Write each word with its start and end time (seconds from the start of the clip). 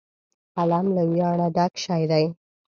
قلم 0.57 0.85
له 0.95 1.03
ویاړه 1.11 1.47
ډک 1.55 1.73
شی 1.83 2.03
دی 2.11 2.25